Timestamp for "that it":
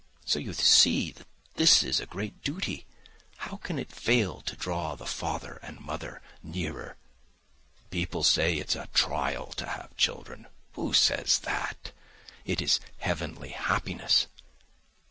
11.41-12.63